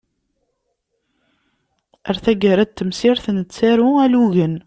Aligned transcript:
Ɣer 2.05 2.17
taggara 2.23 2.65
n 2.67 2.71
temsirt 2.77 3.25
nettaru 3.37 3.89
alugen. 4.03 4.55